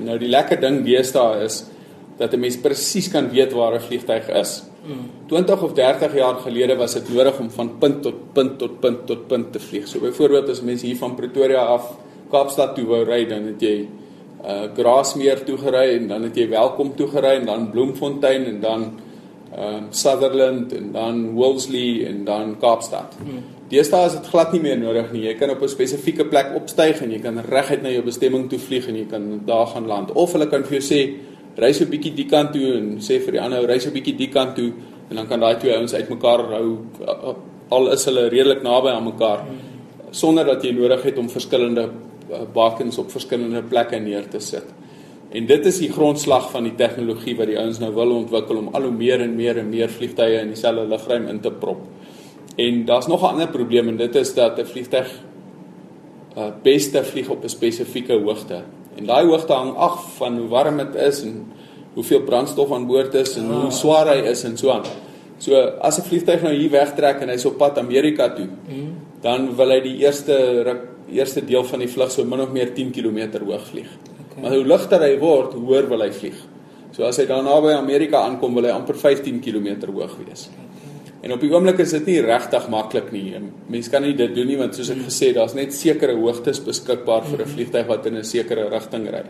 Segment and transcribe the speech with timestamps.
[0.00, 1.64] En nou die lekker ding deesdae is
[2.18, 4.62] dat 'n mens presies kan weet waar 'n vliegtyg is.
[5.28, 9.06] 20 of 30 jaar gelede was dit nodig om van punt tot punt tot punt
[9.06, 9.88] tot punt te vlieg.
[9.88, 11.96] So byvoorbeeld as mense hier van Pretoria af
[12.30, 13.88] Kaapstad toe wou ry, dan het jy
[14.40, 18.60] uh Grasmeer toe gery en dan het jy Welkom toe gery en dan Bloemfontein en
[18.60, 18.90] dan
[19.50, 23.16] ehm um, Sutherland en dan Wolseley en dan Kaapstad.
[23.18, 23.59] Hmm.
[23.70, 25.26] Deesdae is dit glad nie meer nodig nie.
[25.28, 28.58] Jy kan op 'n spesifieke plek opstyg en jy kan reguit na jou bestemming toe
[28.58, 30.12] vlieg en jy kan daar gaan land.
[30.12, 31.14] Of hulle kan vir jou sê
[31.56, 33.94] ry so 'n bietjie die kant toe en sê vir die ander ry so 'n
[33.94, 34.72] bietjie die kant toe
[35.10, 36.78] en dan kan daai twee ouens uitmekaar hou
[37.70, 39.44] al is hulle redelik naby aan mekaar
[40.10, 41.88] sonder dat jy nodig het om verskillende
[42.30, 44.64] eh, bakens op verskillende plekke neer te sit.
[45.30, 48.72] En dit is die grondslag van die tegnologie wat die ouens nou wil ontwikkel om
[48.74, 51.84] al hoe meer en meer en meer vliegtye in dieselfde lugruim in te prop.
[52.60, 55.08] En daar's nog 'n ander probleem en dit is dat 'n vliegtyg
[56.38, 58.62] uh, beste vlieg op 'n spesifieke hoogte.
[58.96, 61.52] En daai hoogte hang af van hoe warm dit is en
[61.94, 64.84] hoeveel brandstof aan boord is en hoe swaar hy is en so aan.
[65.38, 68.94] So as 'n vliegtyg nou hier wegtrek en hy's op pad Amerika toe, mm.
[69.20, 70.36] dan wil hy die eerste
[71.10, 73.88] eerste deel van die vlug so min of meer 10 km hoog vlieg.
[74.30, 74.42] Okay.
[74.42, 76.36] Maar hoe ligter hy word, hoe hoër wil hy vlieg.
[76.90, 80.48] So as hy dan naby Amerika aankom, wil hy amper 15 km hoog wees.
[81.20, 83.36] En op die oomblik is dit nie regtig maklik nie.
[83.68, 87.26] Mense kan nie dit doen nie want soos ek gesê, daar's net sekere hoogtes beskikbaar
[87.28, 87.54] vir 'n mhm.
[87.54, 89.24] vliegtyg wat in 'n sekere rigting ry.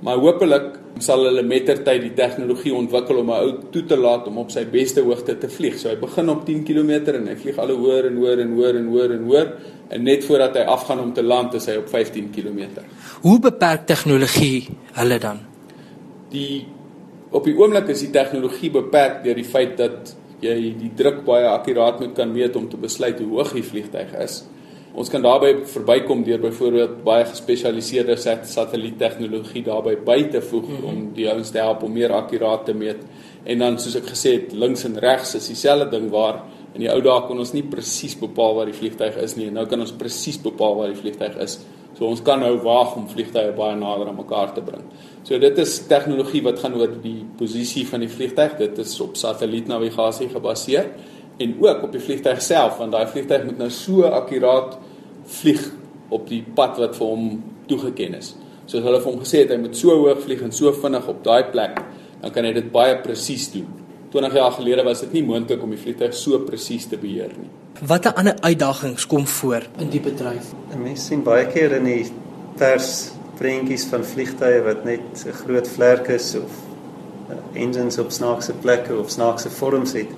[0.00, 4.38] Maar hopelik sal hulle mettertyd die tegnologie ontwikkel om 'n ou toe te laat om
[4.38, 5.78] op sy beste hoogte te vlieg.
[5.78, 8.76] So hy begin op 10 km en hy vlieg al hoër en hoër en hoër
[8.76, 9.52] en hoër en hoër
[9.90, 12.82] en net voordat hy afgaan om te land is hy op 15 km.
[13.22, 15.38] Hoe beperk tegnologie hulle dan?
[16.30, 16.66] Die
[17.30, 21.48] op die oomblik is die tegnologie beperk deur die feit dat jy die druk baie
[21.50, 24.42] akkuraat moet kan meet om te besluit hoe hoog die vliegtyg is.
[24.98, 30.88] Ons kan daarbey verbykom deur byvoorbeeld baie gespesialiseerde satelliettegnologie daarbey by te voeg mm -hmm.
[30.88, 33.04] om die ouens te help om meer akkuraat te meet.
[33.44, 36.42] En dan soos ek gesê het, links en regs is dieselfde ding waar
[36.74, 39.50] in die ou dae kon ons nie presies bepaal waar die vliegtyg is nie.
[39.50, 41.58] Nou kan ons presies bepaal waar die vliegtyg is.
[41.96, 44.84] So ons kan nou waag om vliegtye baie nader aan mekaar te bring.
[45.26, 48.58] So dit is tegnologie wat gaan oor die posisie van die vliegtyg.
[48.60, 50.92] Dit is op satellietnavigasie gebaseer
[51.38, 54.76] en ook op die vliegtyg self want daai vliegtyg moet nou so akkuraat
[55.38, 55.64] vlieg
[56.14, 57.26] op die pad wat vir hom
[57.70, 58.32] toegeken is.
[58.68, 61.20] Soos hulle vir hom gesê het hy moet so hoog vlieg en so vinnig op
[61.24, 61.78] daai plek,
[62.22, 63.68] dan kan hy dit baie presies doen.
[64.12, 67.50] 20 jaar gelede was dit nie moontlik om die vliegtyg so presies te beheer nie.
[67.88, 70.54] Watter ander uitdagings kom voor in die bedryf?
[70.74, 72.06] Mense sien baie keer in die
[72.58, 76.50] pers prentjies van vliegtye wat net 'n groot vlerk is of
[77.30, 80.10] uh, engines op snaakse plekke of snaakse vorms het.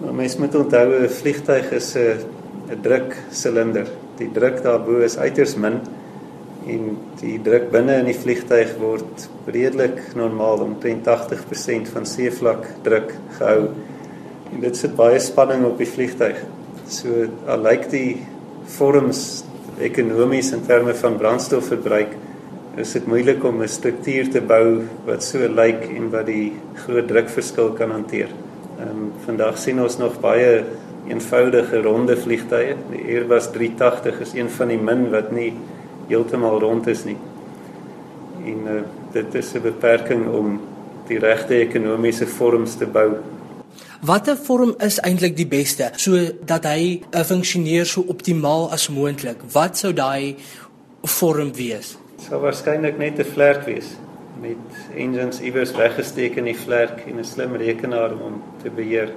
[0.00, 2.24] Maar mens moet onthou 'n vliegtyg is 'n
[2.70, 3.86] 'n druksilinder.
[4.16, 5.80] Die druk daarbo is uiters min
[6.68, 6.88] en
[7.20, 13.70] die druk binne in die vliegtyg word redelik normaal om 80% van seevlak druk gehou.
[14.52, 16.40] En dit sit baie spanning op die vliegtyg.
[16.88, 18.20] So al lyk die
[18.78, 19.44] vorms
[19.80, 22.16] ekonomies in terme van brandstofverbruik
[22.78, 27.08] is dit moeilik om 'n struktuur te bou wat so lyk en wat die groot
[27.08, 28.28] drukverskil kan hanteer.
[28.78, 30.64] Ehm um, vandag sien ons nog baie
[31.08, 32.76] eenvoudige ronde vliegtye.
[32.90, 35.52] Die Airbus 380 is een van die min wat nie
[36.08, 37.16] heeltemal rond is nie.
[38.44, 38.82] En uh,
[39.12, 40.60] dit is 'n beperking om
[41.06, 43.16] die regte ekonomiese vorms te bou.
[44.00, 49.42] Watter vorm is eintlik die beste sodat hy uh, funksioneer so optimaal as moontlik?
[49.52, 50.36] Wat sou daai
[51.02, 51.98] vorm wees?
[52.18, 53.88] sal waarskynlik net 'n vlerk wees
[54.40, 54.64] met
[54.94, 59.10] engines iewers weggesteek in die vlerk en 'n slim rekenaar om te beheer.